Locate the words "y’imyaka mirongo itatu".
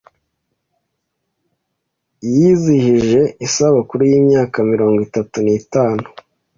4.11-5.35